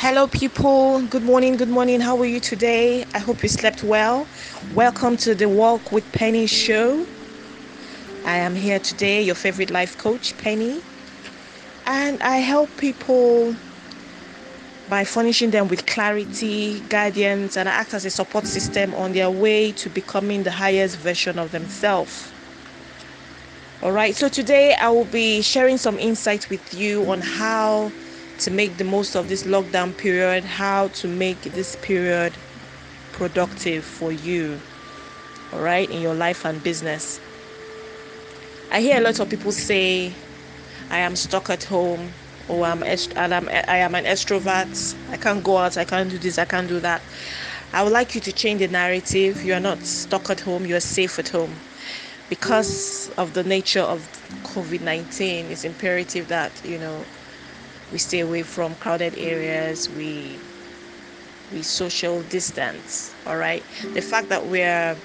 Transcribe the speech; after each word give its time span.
Hello, 0.00 0.28
people. 0.28 1.02
Good 1.02 1.24
morning. 1.24 1.56
Good 1.56 1.68
morning. 1.68 1.98
How 2.00 2.16
are 2.18 2.24
you 2.24 2.38
today? 2.38 3.04
I 3.14 3.18
hope 3.18 3.42
you 3.42 3.48
slept 3.48 3.82
well. 3.82 4.28
Welcome 4.72 5.16
to 5.16 5.34
the 5.34 5.48
Walk 5.48 5.90
with 5.90 6.12
Penny 6.12 6.46
show. 6.46 7.04
I 8.24 8.36
am 8.36 8.54
here 8.54 8.78
today, 8.78 9.20
your 9.22 9.34
favorite 9.34 9.72
life 9.72 9.96
coach, 9.98 10.36
Penny, 10.38 10.80
and 11.84 12.22
I 12.22 12.36
help 12.36 12.76
people 12.76 13.56
by 14.88 15.02
furnishing 15.02 15.50
them 15.50 15.66
with 15.66 15.84
clarity, 15.86 16.80
guidance, 16.88 17.56
and 17.56 17.68
I 17.68 17.72
act 17.72 17.92
as 17.92 18.04
a 18.04 18.10
support 18.10 18.46
system 18.46 18.94
on 18.94 19.14
their 19.14 19.30
way 19.32 19.72
to 19.72 19.90
becoming 19.90 20.44
the 20.44 20.52
highest 20.52 20.96
version 20.98 21.40
of 21.40 21.50
themselves. 21.50 22.32
All 23.82 23.90
right, 23.90 24.14
so 24.14 24.28
today 24.28 24.76
I 24.80 24.90
will 24.90 25.06
be 25.06 25.42
sharing 25.42 25.76
some 25.76 25.98
insights 25.98 26.48
with 26.48 26.72
you 26.72 27.10
on 27.10 27.20
how 27.20 27.90
to 28.38 28.50
make 28.50 28.76
the 28.76 28.84
most 28.84 29.16
of 29.16 29.28
this 29.28 29.44
lockdown 29.44 29.96
period, 29.96 30.44
how 30.44 30.88
to 30.88 31.08
make 31.08 31.42
this 31.42 31.76
period 31.76 32.36
productive 33.12 33.84
for 33.84 34.12
you, 34.12 34.60
all 35.52 35.60
right, 35.60 35.88
in 35.90 36.00
your 36.00 36.14
life 36.14 36.44
and 36.44 36.62
business. 36.62 37.20
I 38.70 38.80
hear 38.80 38.98
a 38.98 39.00
lot 39.00 39.18
of 39.18 39.28
people 39.28 39.52
say, 39.52 40.12
I 40.90 40.98
am 40.98 41.16
stuck 41.16 41.50
at 41.50 41.64
home, 41.64 42.12
or 42.48 42.64
I'm, 42.64 42.82
I'm 42.82 43.48
I 43.48 43.78
am 43.78 43.94
an 43.94 44.04
extrovert. 44.04 44.94
I 45.10 45.16
can't 45.16 45.42
go 45.42 45.58
out. 45.58 45.76
I 45.76 45.84
can't 45.84 46.08
do 46.10 46.18
this. 46.18 46.38
I 46.38 46.44
can't 46.44 46.68
do 46.68 46.80
that. 46.80 47.02
I 47.72 47.82
would 47.82 47.92
like 47.92 48.14
you 48.14 48.20
to 48.22 48.32
change 48.32 48.60
the 48.60 48.68
narrative. 48.68 49.42
You 49.44 49.54
are 49.54 49.60
not 49.60 49.84
stuck 49.84 50.30
at 50.30 50.40
home. 50.40 50.64
You 50.64 50.76
are 50.76 50.80
safe 50.80 51.18
at 51.18 51.28
home 51.28 51.60
because 52.28 53.10
of 53.16 53.32
the 53.34 53.42
nature 53.42 53.80
of 53.80 54.08
COVID 54.44 54.80
19, 54.80 55.50
it's 55.50 55.64
imperative 55.64 56.28
that, 56.28 56.60
you 56.64 56.78
know, 56.78 57.06
we 57.90 57.98
stay 57.98 58.20
away 58.20 58.42
from 58.42 58.74
crowded 58.76 59.14
areas, 59.18 59.88
we 59.90 60.38
we 61.50 61.62
social 61.62 62.22
distance, 62.22 63.14
all 63.26 63.36
right? 63.36 63.64
The 63.94 64.02
fact 64.02 64.28
that 64.28 64.46
we're 64.46 64.96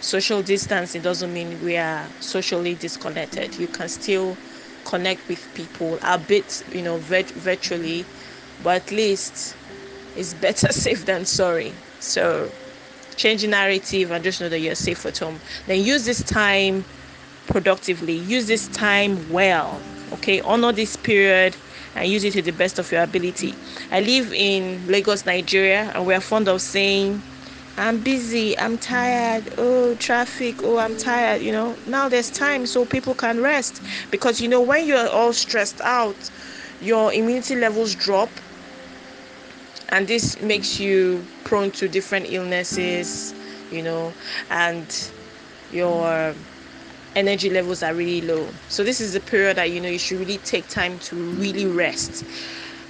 social 0.00 0.42
distancing 0.42 1.02
doesn't 1.02 1.32
mean 1.32 1.60
we 1.60 1.76
are 1.76 2.10
socially 2.20 2.74
disconnected. 2.74 3.58
You 3.58 3.68
can 3.68 3.88
still 3.88 4.38
connect 4.84 5.28
with 5.28 5.52
people 5.54 5.98
a 6.02 6.18
bit, 6.18 6.62
you 6.72 6.82
know, 6.82 6.98
virtually, 6.98 8.06
but 8.62 8.82
at 8.82 8.90
least 8.90 9.56
it's 10.14 10.34
better 10.34 10.68
safe 10.72 11.04
than 11.04 11.24
sorry. 11.24 11.74
So 11.98 12.52
change 13.16 13.42
the 13.42 13.48
narrative 13.48 14.10
and 14.10 14.22
just 14.22 14.40
know 14.40 14.48
that 14.48 14.60
you're 14.60 14.74
safe 14.74 15.04
at 15.06 15.18
home. 15.18 15.40
Then 15.66 15.82
use 15.82 16.04
this 16.04 16.22
time 16.22 16.84
productively, 17.46 18.14
use 18.14 18.46
this 18.46 18.68
time 18.68 19.28
well. 19.30 19.82
Okay, 20.12 20.40
honor 20.42 20.72
this 20.72 20.96
period 20.96 21.56
and 21.94 22.08
use 22.08 22.24
it 22.24 22.32
to 22.32 22.42
the 22.42 22.52
best 22.52 22.78
of 22.78 22.90
your 22.90 23.02
ability. 23.02 23.54
I 23.90 24.00
live 24.00 24.32
in 24.32 24.86
Lagos, 24.86 25.26
Nigeria, 25.26 25.92
and 25.94 26.06
we're 26.06 26.20
fond 26.20 26.48
of 26.48 26.60
saying, 26.60 27.22
I'm 27.76 28.00
busy, 28.00 28.58
I'm 28.58 28.78
tired, 28.78 29.54
oh, 29.58 29.94
traffic, 29.96 30.62
oh, 30.62 30.78
I'm 30.78 30.96
tired. 30.96 31.42
You 31.42 31.52
know, 31.52 31.78
now 31.86 32.08
there's 32.08 32.30
time 32.30 32.66
so 32.66 32.84
people 32.84 33.14
can 33.14 33.40
rest 33.40 33.82
because 34.10 34.40
you 34.40 34.48
know, 34.48 34.60
when 34.60 34.86
you're 34.86 35.08
all 35.08 35.32
stressed 35.32 35.80
out, 35.80 36.30
your 36.80 37.12
immunity 37.12 37.56
levels 37.56 37.94
drop 37.94 38.40
and 39.90 40.08
this 40.08 40.40
makes 40.40 40.78
you 40.80 41.26
prone 41.44 41.70
to 41.70 41.88
different 41.88 42.26
illnesses 42.28 43.34
you 43.70 43.82
know 43.82 44.14
and 44.50 45.12
your 45.70 46.34
energy 47.16 47.50
levels 47.50 47.82
are 47.82 47.94
really 47.94 48.20
low 48.26 48.52
so 48.68 48.82
this 48.84 49.00
is 49.00 49.12
the 49.12 49.20
period 49.20 49.56
that 49.56 49.70
you 49.70 49.80
know 49.80 49.88
you 49.88 49.98
should 49.98 50.18
really 50.18 50.38
take 50.38 50.68
time 50.68 50.98
to 50.98 51.16
really 51.16 51.66
rest 51.66 52.24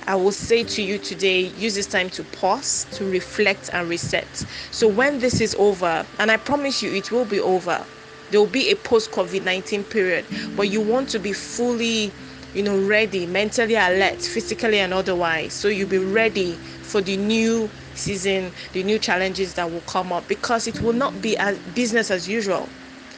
I 0.06 0.16
will 0.16 0.33
say 0.33 0.64
to 0.64 0.83
you 0.83 0.98
today 0.98 1.41
use 1.41 1.75
this 1.75 1.86
time 1.86 2.11
to 2.11 2.25
pause, 2.25 2.84
to 2.93 3.06
reflect 3.06 3.71
and 3.72 3.88
reset. 3.88 4.44
So, 4.71 4.87
when 4.87 5.19
this 5.19 5.41
is 5.41 5.54
over, 5.59 6.06
and 6.19 6.31
I 6.31 6.37
promise 6.37 6.82
you 6.82 6.93
it 6.93 7.10
will 7.10 7.25
be 7.25 7.41
over, 7.41 7.87
there 8.31 8.41
will 8.41 8.47
be 8.47 8.71
a 8.71 8.75
post 8.76 9.12
COVID 9.12 9.43
19 9.44 9.84
period, 9.84 10.27
but 10.56 10.69
you 10.69 10.81
want 10.82 11.09
to 11.10 11.19
be 11.19 11.32
fully, 11.32 12.12
you 12.53 12.62
know, 12.62 12.78
ready, 12.78 13.27
mentally 13.27 13.77
alert, 13.77 14.21
physically 14.21 14.78
and 14.78 14.93
otherwise. 14.93 15.54
So, 15.54 15.69
you'll 15.69 15.88
be 15.88 15.98
ready 15.98 16.56
for 16.82 17.00
the 17.00 17.16
new 17.16 17.71
season, 17.94 18.53
the 18.72 18.82
new 18.82 18.98
challenges 18.98 19.54
that 19.54 19.71
will 19.71 19.82
come 19.82 20.12
up 20.12 20.28
because 20.28 20.66
it 20.66 20.82
will 20.82 20.93
not 20.93 21.22
be 21.22 21.37
as 21.38 21.59
business 21.60 22.10
as 22.10 22.28
usual. 22.28 22.71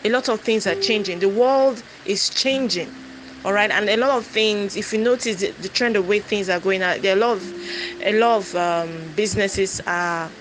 A 0.04 0.10
lot 0.10 0.28
of 0.28 0.40
things 0.40 0.66
are 0.66 0.74
changing. 0.74 1.18
The 1.20 1.28
world 1.28 1.82
is 2.04 2.28
changing. 2.30 2.92
All 3.44 3.52
right, 3.52 3.70
and 3.70 3.88
a 3.88 3.96
lot 3.96 4.18
of 4.18 4.26
things. 4.26 4.76
If 4.76 4.92
you 4.92 4.98
notice 4.98 5.40
the, 5.40 5.52
the 5.52 5.68
trend 5.68 5.96
of 5.96 6.06
way 6.06 6.20
things 6.20 6.48
are 6.48 6.58
going, 6.58 6.82
out, 6.82 7.02
there 7.02 7.14
are 7.14 7.16
a 7.16 7.20
lot 7.20 7.36
of 7.36 7.54
a 8.00 8.12
lot 8.18 8.36
of 8.38 8.54
um, 8.56 9.12
businesses 9.12 9.80
are 9.86 10.32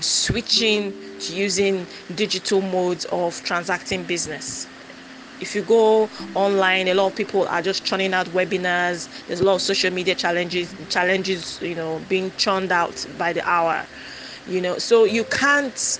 switching 0.00 0.94
to 1.18 1.34
using 1.34 1.88
digital 2.14 2.60
modes 2.62 3.04
of 3.06 3.42
transacting 3.42 4.04
business 4.04 4.68
if 5.40 5.54
you 5.54 5.62
go 5.62 6.10
online 6.34 6.88
a 6.88 6.94
lot 6.94 7.06
of 7.08 7.14
people 7.16 7.46
are 7.48 7.62
just 7.62 7.84
churning 7.84 8.12
out 8.14 8.26
webinars 8.28 9.08
there's 9.26 9.40
a 9.40 9.44
lot 9.44 9.54
of 9.56 9.62
social 9.62 9.90
media 9.90 10.14
challenges 10.14 10.74
challenges 10.88 11.60
you 11.60 11.74
know 11.74 12.00
being 12.00 12.32
churned 12.36 12.70
out 12.72 13.04
by 13.16 13.32
the 13.32 13.46
hour 13.48 13.88
you 14.46 14.60
know 14.60 14.78
so 14.78 15.04
you 15.04 15.24
can't 15.24 15.98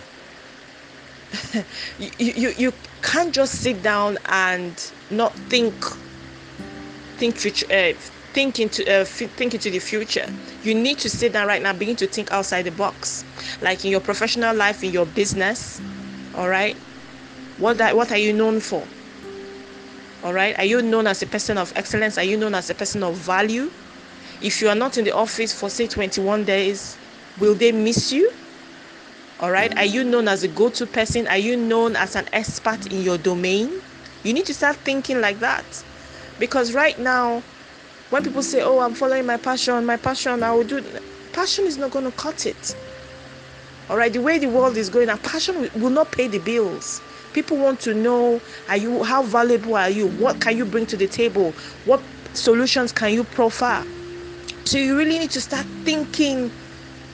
you, 1.98 2.10
you 2.18 2.54
you 2.56 2.72
can't 3.02 3.34
just 3.34 3.62
sit 3.62 3.82
down 3.82 4.18
and 4.26 4.92
not 5.10 5.38
think 5.50 5.84
think 7.16 7.36
future 7.38 7.66
uh, 7.70 7.92
think 8.32 8.58
into 8.58 8.82
uh, 8.90 9.04
think 9.04 9.54
into 9.54 9.70
the 9.70 9.78
future 9.78 10.26
you 10.62 10.74
need 10.74 10.98
to 10.98 11.10
sit 11.10 11.32
down 11.32 11.46
right 11.46 11.62
now 11.62 11.72
begin 11.72 11.96
to 11.96 12.06
think 12.06 12.30
outside 12.32 12.62
the 12.62 12.70
box 12.70 13.24
like 13.60 13.84
in 13.84 13.90
your 13.90 14.00
professional 14.00 14.54
life 14.54 14.82
in 14.82 14.90
your 14.90 15.06
business 15.06 15.80
all 16.34 16.48
right 16.48 16.78
what 17.56 17.76
that 17.78 17.96
what 17.96 18.10
are 18.12 18.18
you 18.18 18.32
known 18.32 18.60
for 18.60 18.88
all 20.22 20.32
right. 20.32 20.58
Are 20.58 20.64
you 20.64 20.82
known 20.82 21.06
as 21.06 21.22
a 21.22 21.26
person 21.26 21.58
of 21.58 21.72
excellence? 21.76 22.18
Are 22.18 22.24
you 22.24 22.36
known 22.36 22.54
as 22.54 22.68
a 22.70 22.74
person 22.74 23.04
of 23.04 23.16
value? 23.16 23.72
If 24.40 24.60
you 24.60 24.68
are 24.68 24.74
not 24.74 24.98
in 24.98 25.04
the 25.04 25.12
office 25.12 25.52
for, 25.52 25.70
say, 25.70 25.86
21 25.86 26.44
days, 26.44 26.98
will 27.36 27.54
they 27.54 27.70
miss 27.70 28.10
you? 28.10 28.30
All 29.40 29.52
right. 29.52 29.76
Are 29.78 29.84
you 29.84 30.02
known 30.02 30.26
as 30.26 30.42
a 30.42 30.48
go 30.48 30.68
to 30.68 30.86
person? 30.86 31.28
Are 31.28 31.38
you 31.38 31.56
known 31.56 31.94
as 31.94 32.16
an 32.16 32.28
expert 32.32 32.86
in 32.92 33.02
your 33.02 33.18
domain? 33.18 33.80
You 34.24 34.32
need 34.32 34.46
to 34.46 34.54
start 34.54 34.84
thinking 34.84 35.20
like 35.20 35.38
that. 35.38 35.84
Because 36.40 36.74
right 36.74 36.98
now, 36.98 37.44
when 38.10 38.24
people 38.24 38.42
say, 38.42 38.62
Oh, 38.62 38.80
I'm 38.80 38.94
following 38.94 39.26
my 39.26 39.36
passion, 39.36 39.86
my 39.86 39.96
passion, 39.96 40.42
I 40.42 40.52
will 40.52 40.64
do, 40.64 40.82
passion 41.32 41.66
is 41.66 41.78
not 41.78 41.92
going 41.92 42.04
to 42.04 42.10
cut 42.10 42.46
it. 42.46 42.74
All 43.88 43.96
right. 43.96 44.12
The 44.12 44.20
way 44.20 44.38
the 44.38 44.48
world 44.48 44.76
is 44.76 44.90
going, 44.90 45.08
a 45.08 45.16
passion 45.16 45.70
will 45.74 45.90
not 45.90 46.10
pay 46.10 46.26
the 46.26 46.40
bills. 46.40 47.00
People 47.32 47.58
want 47.58 47.78
to 47.80 47.94
know 47.94 48.42
are 48.68 48.76
you 48.76 49.04
how 49.04 49.22
valuable 49.22 49.76
are 49.76 49.88
you? 49.88 50.08
What 50.08 50.40
can 50.40 50.56
you 50.56 50.66
bring 50.66 50.86
to 50.86 50.96
the 50.96 51.06
table? 51.06 51.52
What 51.84 52.02
solutions 52.32 52.90
can 52.90 53.12
you 53.12 53.22
proffer? 53.22 53.86
So 54.64 54.78
you 54.78 54.98
really 54.98 55.18
need 55.20 55.30
to 55.30 55.40
start 55.40 55.66
thinking 55.84 56.52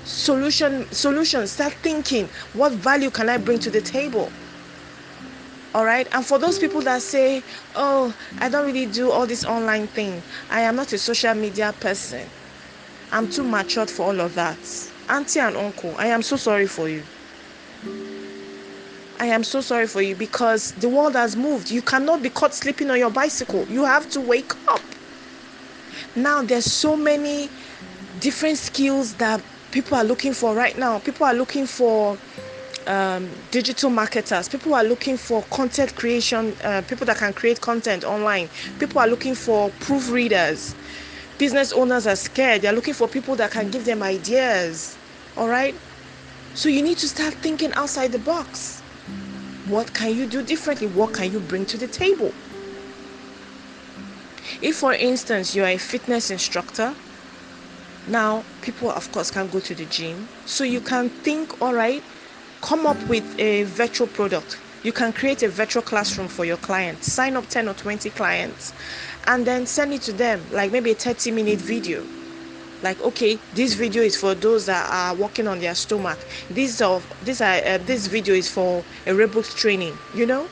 solution 0.05 0.91
solutions. 0.93 1.53
Start 1.53 1.75
thinking 1.83 2.31
what 2.53 2.73
value 2.75 3.11
can 3.11 3.29
I 3.29 3.39
bring 3.39 3.59
to 3.61 3.71
the 3.71 3.81
table? 3.83 4.33
all 5.75 5.85
right 5.85 6.07
and 6.13 6.25
for 6.25 6.39
those 6.39 6.59
people 6.59 6.81
that 6.81 7.03
say 7.03 7.45
oh 7.75 8.15
i 8.39 8.49
don't 8.49 8.65
really 8.65 8.87
do 8.87 9.11
all 9.11 9.27
this 9.27 9.45
online 9.45 9.89
thing 9.89 10.25
i 10.49 10.61
am 10.61 10.77
not 10.77 10.93
a 10.93 10.99
social 10.99 11.35
media 11.35 11.73
person 11.81 12.31
i'm 13.11 13.29
too 13.29 13.45
matured 13.45 13.91
for 13.91 14.07
all 14.07 14.21
of 14.21 14.35
that 14.35 14.59
auntie 15.09 15.41
and 15.41 15.57
uncle 15.57 15.97
i 15.99 16.07
am 16.07 16.23
so 16.23 16.37
sorry 16.37 16.67
for 16.67 16.89
you 16.89 17.09
I 19.21 19.27
am 19.27 19.45
so 19.45 19.61
sorry 19.61 19.87
for 19.87 20.03
you 20.03 20.17
because 20.17 20.73
the 20.77 20.89
world 20.89 21.15
has 21.15 21.37
moved. 21.37 21.71
You 21.71 21.83
cannot 21.83 22.21
be 22.21 22.31
caught 22.31 22.53
sleeping 22.53 22.91
on 22.91 22.99
your 22.99 23.11
bicycle. 23.11 23.65
You 23.69 23.85
have 23.85 24.09
to 24.09 24.21
wake 24.21 24.53
up. 24.69 24.95
Now 26.15 26.43
there's 26.43 26.71
so 26.73 26.97
many 26.97 27.53
different 28.19 28.59
skills 28.59 29.17
that 29.17 29.45
people 29.75 29.99
are 29.99 30.05
looking 30.05 30.33
for 30.33 30.55
right 30.55 30.79
now. 30.79 31.01
People 31.01 31.27
are 31.27 31.35
looking 31.35 31.67
for 31.67 32.17
um, 32.87 33.29
digital 33.51 33.91
marketers. 33.91 34.49
People 34.49 34.73
are 34.73 34.85
looking 34.85 35.17
for 35.17 35.43
content 35.51 35.97
creation. 35.97 36.55
Uh, 36.63 36.81
people 36.83 37.05
that 37.07 37.19
can 37.19 37.33
create 37.33 37.61
content 37.61 38.05
online. 38.05 38.49
People 38.79 39.01
are 39.01 39.09
looking 39.09 39.35
for 39.35 39.71
proofreaders. 39.81 40.77
Business 41.39 41.73
owners 41.73 42.07
are 42.07 42.15
scared. 42.15 42.63
They're 42.63 42.73
looking 42.73 42.95
for 42.95 43.09
people 43.09 43.35
that 43.35 43.51
can 43.51 43.69
give 43.69 43.85
them 43.85 44.01
ideas. 44.01 44.97
All 45.37 45.49
right. 45.49 45.77
So 46.53 46.69
you 46.69 46.81
need 46.81 46.99
to 46.99 47.09
start 47.09 47.35
thinking 47.43 47.73
outside 47.75 48.13
the 48.13 48.21
box. 48.21 48.85
What 49.65 49.93
can 49.93 50.15
you 50.15 50.27
do 50.27 50.45
differently? 50.45 50.87
What 50.87 51.15
can 51.15 51.33
you 51.33 51.41
bring 51.41 51.67
to 51.67 51.77
the 51.77 51.89
table? 51.89 52.33
If, 54.61 54.77
for 54.77 54.93
instance, 54.93 55.53
you 55.53 55.65
are 55.65 55.71
a 55.71 55.79
fitness 55.79 56.31
instructor, 56.31 56.95
now 58.09 58.45
people, 58.63 58.91
of 58.91 59.11
course, 59.13 59.31
can 59.31 59.49
go 59.49 59.61
to 59.61 59.75
the 59.75 59.87
gym. 59.87 60.29
So 60.45 60.65
you 60.65 60.81
can 60.81 61.09
think, 61.09 61.61
all 61.63 61.75
right, 61.75 62.03
come 62.63 62.87
up 62.87 63.03
with 63.09 63.39
a 63.39 63.65
virtual 63.65 64.07
product. 64.07 64.59
You 64.83 64.93
can 64.93 65.13
create 65.13 65.43
a 65.43 65.49
virtual 65.49 65.83
classroom 65.83 66.29
for 66.29 66.45
your 66.45 66.59
clients, 66.59 67.11
sign 67.13 67.37
up 67.37 67.49
10 67.49 67.69
or 67.69 67.75
20 67.75 68.11
clients, 68.11 68.75
and 69.27 69.47
then 69.47 69.67
send 69.67 69.95
it 69.95 70.03
to 70.03 70.13
them, 70.13 70.43
like 70.53 70.73
maybe 70.73 70.91
a 70.91 70.95
30 70.95 71.31
minute 71.31 71.59
video. 71.59 72.03
Like 72.83 73.01
okay 73.01 73.39
this 73.55 73.73
video 73.73 74.03
is 74.03 74.15
for 74.15 74.35
those 74.35 74.67
that 74.67 74.91
are 74.93 75.15
working 75.15 75.47
on 75.49 75.59
their 75.59 75.75
stomach. 75.75 76.19
This 76.51 76.83
of 76.83 77.03
this 77.25 77.41
are 77.41 77.55
uh, 77.65 77.79
this 77.79 78.09
video 78.09 78.35
is 78.35 78.51
for 78.51 78.85
aerobics 79.07 79.57
training 79.57 79.97
you 80.15 80.27
know? 80.27 80.47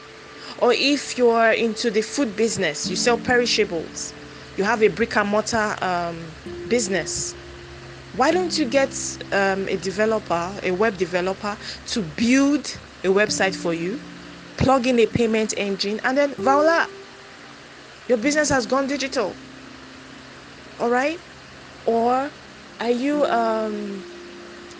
Or 0.62 0.72
if 0.72 1.18
you're 1.18 1.50
into 1.52 1.90
the 1.90 2.00
food 2.00 2.34
business 2.34 2.88
you 2.88 2.96
sell 2.96 3.18
perishables. 3.18 4.14
You 4.56 4.64
have 4.64 4.82
a 4.82 4.88
brick 4.88 5.14
and 5.16 5.28
mortar 5.28 5.76
um, 5.82 6.16
business 6.68 7.34
why 8.12 8.30
don't 8.30 8.58
you 8.58 8.66
get 8.66 9.18
um, 9.32 9.68
a 9.68 9.76
developer 9.76 10.58
a 10.62 10.70
web 10.72 10.96
developer 10.96 11.56
to 11.86 12.02
build 12.02 12.80
a 13.04 13.08
website 13.08 13.56
for 13.56 13.74
you 13.74 14.00
plug 14.56 14.86
in 14.86 14.98
a 14.98 15.06
payment 15.06 15.54
engine 15.56 16.00
and 16.04 16.16
then 16.18 16.34
voila 16.38 16.86
your 18.08 18.18
business 18.18 18.48
has 18.50 18.66
gone 18.66 18.86
digital. 18.86 19.38
All 20.78 20.90
right? 20.90 21.20
Or 21.86 22.32
are 22.80 22.90
you 22.90 23.24
um 23.26 24.04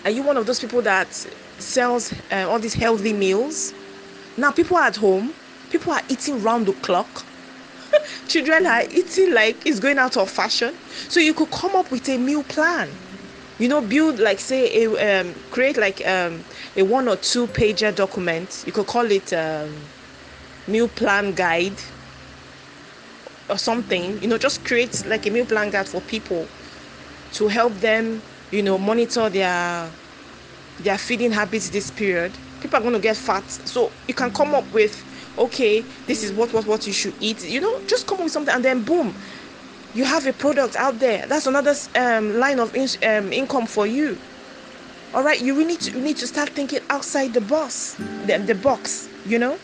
are 0.05 0.11
you 0.11 0.23
one 0.23 0.37
of 0.37 0.47
those 0.47 0.61
people 0.61 0.83
that 0.83 1.27
sells 1.59 2.13
uh, 2.31 2.47
all 2.49 2.59
these 2.59 2.75
healthy 2.75 3.13
meals? 3.13 3.75
Now 4.37 4.53
people 4.53 4.77
are 4.77 4.85
at 4.85 4.97
home. 4.97 5.37
People 5.71 5.93
are 5.93 6.03
eating 6.09 6.43
round 6.43 6.67
the 6.69 6.75
clock. 6.75 7.29
Children 8.29 8.67
are 8.67 8.85
eating 8.91 9.33
like 9.33 9.63
it's 9.67 9.81
going 9.81 9.99
out 9.99 10.17
of 10.17 10.31
fashion. 10.31 10.79
So 11.09 11.21
you 11.21 11.35
could 11.35 11.51
come 11.51 11.77
up 11.77 11.91
with 11.91 12.09
a 12.09 12.19
meal 12.19 12.45
plan 12.45 12.99
you 13.63 13.69
know 13.69 13.81
build 13.81 14.19
like 14.19 14.41
say 14.41 14.85
a 14.85 15.21
um, 15.23 15.37
create 15.51 15.77
like 15.77 16.05
um, 16.07 16.45
a 16.75 16.83
one 16.83 17.07
or 17.09 17.17
two 17.17 17.47
pager 17.47 17.95
document. 17.95 18.65
You 18.67 18.73
could 18.73 18.89
call 18.89 19.11
it 19.11 19.33
um, 19.33 19.89
meal 20.67 20.89
plan 20.89 21.35
guide 21.35 21.81
or 23.49 23.59
something. 23.59 24.21
You 24.21 24.29
know 24.29 24.39
just 24.39 24.65
create 24.65 25.05
like 25.07 25.27
a 25.27 25.31
meal 25.31 25.47
plan 25.47 25.71
guide 25.71 25.89
for 25.89 26.01
people 26.01 26.51
to 27.33 27.49
help 27.49 27.75
them 27.79 28.23
you 28.51 28.63
know 28.63 28.79
monitor 28.79 29.31
their 29.31 29.95
their 30.79 30.99
feeding 30.99 31.33
habits 31.33 31.71
this 31.71 31.91
period. 31.91 32.39
People 32.61 32.79
are 32.79 32.83
going 32.83 32.95
to 32.95 33.01
get 33.01 33.17
fat. 33.17 33.51
So 33.65 33.93
you 34.09 34.15
can 34.15 34.33
come 34.33 34.55
up 34.55 34.73
with 34.73 35.05
okay 35.39 35.87
this 36.07 36.23
is 36.25 36.33
what 36.33 36.53
what 36.53 36.67
what 36.67 36.87
you 36.87 36.93
should 36.93 37.17
eat. 37.21 37.43
You 37.43 37.61
know 37.61 37.83
just 37.87 38.07
come 38.09 38.19
up 38.19 38.25
with 38.25 38.33
something 38.33 38.55
and 38.55 38.65
then 38.65 38.83
boom 38.85 39.17
you 39.95 40.05
have 40.05 40.27
a 40.27 40.33
product 40.33 40.77
out 40.77 40.99
there. 40.99 41.27
That's 41.27 41.47
another 41.47 41.75
um, 41.95 42.35
line 42.39 42.59
of 42.59 42.75
in, 42.75 42.89
um, 43.03 43.33
income 43.33 43.67
for 43.67 43.87
you. 43.87 44.19
All 45.15 45.23
right 45.23 45.41
you 45.41 45.55
really 45.55 45.67
need 45.67 45.81
to, 45.81 45.91
you 45.93 46.01
need 46.01 46.17
to 46.19 46.27
start 46.27 46.51
thinking 46.51 46.81
outside 46.89 47.35
the 47.35 47.41
box 47.41 47.95
the, 48.27 48.43
the 48.47 48.55
box 48.55 49.11
you 49.25 49.39
know? 49.39 49.59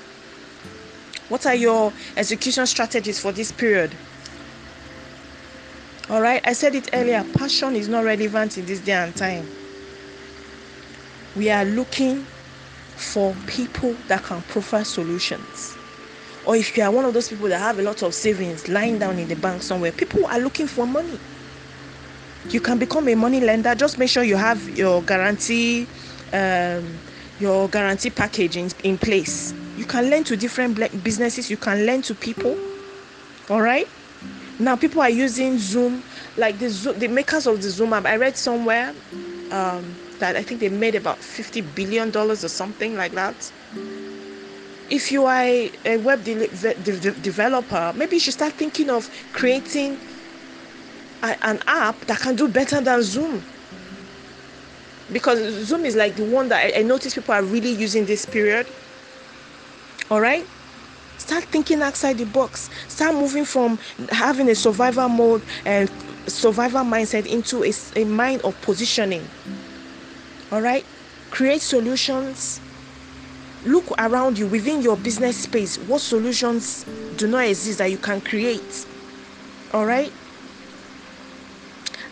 What 1.29 1.47
are 1.47 1.55
your 1.55 1.93
execution 2.17 2.67
strategies 2.67 3.19
for 3.19 3.33
this 3.33 3.51
period? 3.51 3.97
All 6.11 6.21
right 6.21 6.43
i 6.45 6.53
said 6.53 6.75
it 6.75 6.89
earlier 6.93 7.25
passion 7.37 7.77
is 7.77 7.89
not 7.89 8.05
relevant 8.05 8.59
in 8.59 8.67
this 8.67 8.81
day 8.81 8.93
and 8.93 9.17
time. 9.17 9.49
We 11.35 11.51
are 11.51 11.65
looking 11.65 12.27
for 12.97 13.35
people 13.47 13.95
that 14.09 14.25
can 14.25 14.43
provide 14.43 14.87
solutions 14.87 15.78
or 16.45 16.57
if 16.57 16.77
you 16.77 16.83
are 16.83 16.91
one 16.91 17.05
of 17.05 17.15
those 17.15 17.29
people 17.29 17.49
that 17.49 17.59
have 17.59 17.79
a 17.79 17.83
lot 17.83 18.03
of 18.03 18.15
savings 18.15 18.69
lying 18.69 18.99
down 18.99 19.19
in 19.19 19.29
the 19.29 19.37
bank 19.37 19.63
somewhere, 19.63 19.93
people 19.93 20.27
are 20.27 20.39
looking 20.39 20.67
for 20.67 20.87
money. 20.87 21.21
You 22.51 22.61
can 22.61 22.79
become 22.79 23.09
a 23.09 23.15
money 23.15 23.41
lender. 23.41 23.75
Just 23.75 23.99
make 23.99 24.09
sure 24.09 24.23
you 24.23 24.37
have 24.37 24.69
your 24.71 25.03
guarantee, 25.03 25.89
um, 26.33 27.03
your 27.39 27.69
guarantee 27.69 28.11
package 28.11 28.57
in, 28.57 28.71
in 28.85 28.99
place. 28.99 29.53
You 29.75 29.85
can 29.85 30.09
lend 30.09 30.27
to 30.27 30.37
different 30.37 31.03
businesses. 31.03 31.51
You 31.51 31.57
can 31.59 31.85
lend 31.85 32.05
to 32.05 32.15
people. 32.15 32.59
All 33.51 33.61
right. 33.63 33.91
Now 34.59 34.77
people 34.77 35.03
are 35.03 35.11
using 35.11 35.59
Zoom, 35.59 36.05
like 36.37 36.59
the 36.59 36.69
the 36.97 37.09
makers 37.09 37.47
of 37.47 37.61
the 37.63 37.71
Zoom 37.71 37.93
app. 37.93 38.07
I 38.07 38.17
read 38.17 38.37
somewhere 38.37 38.95
um, 39.53 39.97
that 40.19 40.37
I 40.37 40.43
think 40.43 40.61
they 40.61 40.69
made 40.69 40.95
about 40.95 41.23
fifty 41.23 41.61
billion 41.61 42.11
dollars 42.11 42.45
or 42.45 42.49
something 42.49 42.97
like 42.97 43.13
that 43.13 43.53
if 44.89 45.13
you 45.13 45.27
are 45.27 45.43
a, 45.85 45.97
web 45.99 46.25
de- 46.25 46.49
de- 46.49 47.13
developer, 47.13 47.93
maybe 47.95 48.17
you 48.17 48.21
should 48.21 48.35
start 48.35 48.55
thinking 48.55 48.91
of 48.91 49.11
creating 49.33 50.01
a, 51.23 51.37
an 51.47 51.61
app 51.67 52.07
that 52.07 52.19
can 52.21 52.35
do 52.35 52.49
better 52.49 52.81
than 52.81 53.03
Zoom. 53.03 53.45
Because 55.11 55.39
Zoom 55.65 55.85
is 55.85 55.97
like 55.97 56.17
the 56.17 56.25
one 56.25 56.49
that 56.49 56.75
I, 56.75 56.81
I 56.81 56.83
notice 56.83 57.15
people 57.15 57.35
are 57.35 57.43
really 57.43 57.71
using 57.71 58.07
this 58.07 58.25
period. 58.25 58.71
All 60.11 60.21
right? 60.21 60.49
Start 61.19 61.45
thinking 61.47 61.83
outside 61.83 62.19
the 62.19 62.25
box. 62.25 62.71
Start 62.87 63.15
moving 63.15 63.45
from 63.45 63.79
having 64.11 64.49
a 64.49 64.55
survival 64.55 65.09
mode 65.09 65.45
and 65.65 65.91
survival 66.29 66.83
mindset 66.83 67.27
into 67.27 67.65
a, 67.65 67.73
a 67.97 68.05
mind 68.05 68.41
of 68.43 68.59
positioning. 68.61 69.31
All 70.51 70.63
right? 70.63 70.87
Create 71.31 71.61
solutions 71.61 72.61
look 73.69 73.93
around 73.99 74.39
you 74.39 74.49
within 74.49 74.81
your 74.81 74.97
business 74.97 75.43
space 75.43 75.79
what 75.79 76.01
solutions 76.01 76.85
do 77.17 77.27
not 77.27 77.45
exist 77.47 77.79
that 77.79 77.91
you 77.91 77.99
can 77.99 78.21
create? 78.21 78.87
All 79.73 79.85
right? 79.87 80.15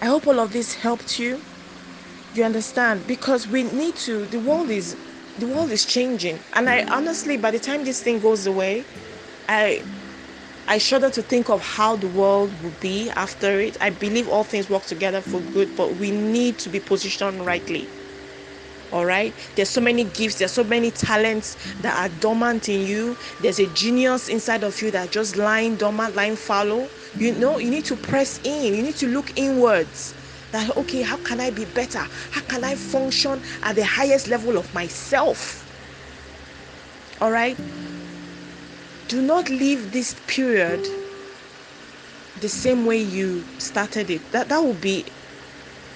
I 0.02 0.06
hope 0.06 0.26
all 0.26 0.40
of 0.40 0.50
this 0.52 0.74
helped 0.74 1.18
you. 1.18 1.42
You 2.34 2.44
understand? 2.44 3.06
Because 3.06 3.48
we 3.48 3.62
need 3.64 3.96
to 3.96 4.26
the 4.26 4.38
world 4.40 4.70
is 4.70 4.96
the 5.38 5.46
world 5.46 5.70
is 5.70 5.84
changing. 5.86 6.44
And 6.54 6.68
i 6.68 6.84
honestly 6.90 7.36
by 7.36 7.50
the 7.50 7.58
time 7.60 7.84
this 7.84 8.02
thing 8.02 8.20
goes 8.20 8.46
away 8.46 8.86
i 9.48 9.84
i 10.68 10.78
shudder 10.78 11.10
to 11.10 11.22
think 11.22 11.48
of 11.48 11.62
how 11.62 11.96
the 11.96 12.08
world 12.08 12.60
will 12.62 12.76
be 12.80 13.10
after 13.16 13.60
it. 13.60 13.76
I 13.80 13.90
believe 13.90 14.28
all 14.28 14.44
things 14.44 14.68
work 14.68 14.84
together 14.84 15.22
for 15.22 15.40
good 15.40 15.74
but 15.76 15.96
we 15.96 16.10
need 16.10 16.58
to 16.58 16.68
be 16.68 16.80
positioned 16.80 17.46
rightly 17.46 17.90
all 18.92 19.04
right? 19.04 19.34
There's 19.56 19.70
so 19.70 19.80
many 19.80 20.04
gifts 20.04 20.36
there's 20.38 20.52
so 20.52 20.64
many 20.64 20.90
talents 20.90 21.56
that 21.80 21.96
are 21.98 22.08
dormant 22.08 22.68
in 22.68 22.82
you. 22.86 23.16
There's 23.40 23.58
a 23.58 23.66
genius 23.68 24.28
inside 24.28 24.64
of 24.64 24.80
you 24.82 24.90
that 24.92 25.10
just 25.10 25.36
lying 25.36 25.76
dormant 25.76 26.14
lying 26.16 26.36
fallow. 26.36 26.90
You 27.16 27.32
know 27.32 27.58
you 27.58 27.70
need 27.70 27.84
to 27.86 27.96
press 27.96 28.40
in. 28.44 28.74
You 28.74 28.82
need 28.82 28.96
to 28.96 29.08
look 29.08 29.32
inwards. 29.36 30.14
That 30.52 30.76
okay 30.76 31.02
how 31.02 31.16
can 31.18 31.40
i 31.40 31.50
be 31.50 31.64
better? 31.64 32.06
How 32.30 32.42
can 32.42 32.64
i 32.64 32.74
function 32.74 33.42
at 33.62 33.76
the 33.76 33.84
highest 33.84 34.28
level 34.28 34.56
of 34.58 34.72
myself? 34.74 35.66
All 37.20 37.30
right? 37.30 37.58
Do 39.08 39.22
not 39.22 39.48
leave 39.48 39.92
this 39.92 40.14
period 40.26 40.86
the 42.36 42.48
same 42.48 42.84
way 42.84 42.98
you 42.98 43.46
started 43.58 44.10
it. 44.10 44.30
That 44.32 44.48
that 44.48 44.60
would 44.62 44.80
be 44.80 45.06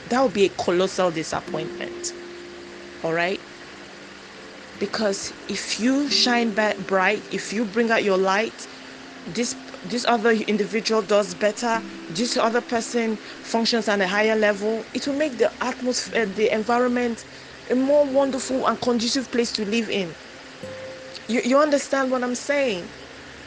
that 0.07 0.23
would 0.23 0.33
be 0.33 0.45
a 0.45 0.49
colossal 0.51 1.11
disappointment 1.11 2.15
all 3.03 3.13
right? 3.15 3.41
Because 4.79 5.35
if 5.49 5.79
you 5.79 6.09
shine 6.11 6.55
bright 6.87 7.27
if 7.31 7.53
you 7.53 7.65
bring 7.67 7.91
out 7.91 8.03
your 8.05 8.17
light 8.19 8.67
this 9.27 9.55
this 9.85 10.05
other 10.09 10.31
individual 10.31 11.03
does 11.03 11.35
better 11.35 11.83
this 12.09 12.37
other 12.37 12.61
person 12.61 13.19
functions 13.43 13.89
on 13.89 14.01
a 14.01 14.09
higher 14.09 14.35
level 14.37 14.87
it 14.95 15.07
will 15.07 15.15
make 15.17 15.39
the 15.39 15.53
atmosphere 15.63 16.23
uh, 16.23 16.27
the 16.35 16.53
environment 16.53 17.25
a 17.71 17.75
more 17.75 18.07
wonderful 18.07 18.67
and 18.67 18.81
conducive 18.81 19.31
place 19.31 19.53
to 19.53 19.65
live 19.65 19.89
in. 19.91 20.17
You, 21.29 21.41
you 21.45 21.59
understand 21.59 22.11
what 22.11 22.25
i'm 22.25 22.35
saying? 22.35 22.91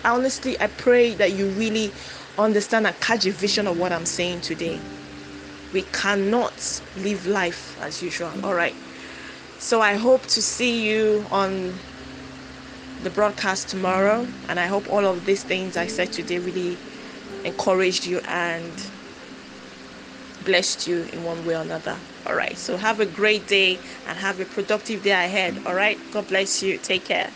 Honestly 0.05 0.59
i 0.61 0.67
pray 0.67 1.15
that 1.15 1.33
you 1.33 1.49
really 1.49 1.93
understand 2.37 2.87
and 2.87 2.99
catch 2.99 3.25
a 3.25 3.31
vision 3.31 3.67
of 3.67 3.77
what 3.77 3.91
i'm 3.91 4.05
saying 4.05 4.41
today. 4.41 4.81
We 5.71 5.83
cannot 5.83 6.81
live 6.95 7.25
life 7.25 7.75
as 7.81 8.01
usual 8.01 8.45
all 8.45 8.53
right 8.53 8.75
so 9.63 9.81
I 9.81 9.95
hope 9.95 10.27
to 10.27 10.41
see 10.43 10.87
you 10.89 11.27
on 11.31 11.81
the 12.99 13.11
broadcast 13.11 13.69
tomorrow. 13.69 14.29
And 14.49 14.59
I 14.59 14.67
hope 14.67 14.89
all 14.89 15.05
of 15.05 15.25
these 15.25 15.43
things 15.43 15.77
I 15.77 15.87
said 15.87 16.11
today 16.11 16.39
really 16.39 16.81
encouraged 17.43 18.05
you 18.05 18.21
and 18.25 18.91
blessed 20.41 20.87
you 20.87 21.09
in 21.13 21.23
one 21.23 21.43
way 21.43 21.55
or 21.57 21.61
another. 21.61 22.03
All 22.25 22.35
right. 22.35 22.57
So 22.57 22.77
have 22.77 22.99
a 22.99 23.05
great 23.07 23.47
day 23.47 23.81
and 24.05 24.19
have 24.19 24.39
a 24.39 24.45
productive 24.45 25.01
day 25.03 25.11
ahead. 25.11 25.59
All 25.65 25.75
right. 25.75 26.03
God 26.11 26.27
bless 26.27 26.61
you. 26.63 26.79
Take 26.79 27.05
care. 27.05 27.33